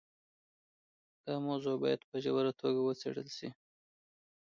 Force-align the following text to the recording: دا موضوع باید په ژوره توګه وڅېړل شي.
دا 1.25 1.35
موضوع 1.47 1.75
باید 1.83 2.01
په 2.09 2.15
ژوره 2.23 2.51
توګه 2.61 2.79
وڅېړل 2.83 3.27
شي. 3.37 3.49